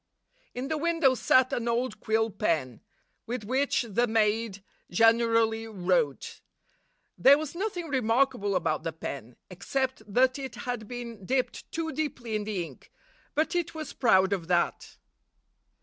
In 0.55 0.67
the 0.67 0.79
window 0.79 1.13
sat 1.13 1.53
an 1.53 1.67
old 1.67 1.99
quill 1.99 2.31
pen, 2.31 2.81
with 3.27 3.43
which 3.43 3.83
the 3.87 4.07
maid 4.07 4.63
generally 4.89 5.67
wrote. 5.67 6.41
There 7.19 7.37
was 7.37 7.53
nothing 7.53 7.87
remarkable 7.87 8.55
about 8.55 8.81
the 8.81 8.93
pen, 8.93 9.35
except 9.51 10.01
that 10.11 10.39
it 10.39 10.55
had 10.65 10.87
been 10.87 11.23
dipped 11.23 11.71
too 11.71 11.91
deeply 11.91 12.35
in 12.35 12.45
the 12.45 12.63
ink; 12.65 12.91
but 13.35 13.55
it 13.55 13.75
was 13.75 13.93
proud 13.93 14.33
of 14.33 14.47
that. 14.47 14.97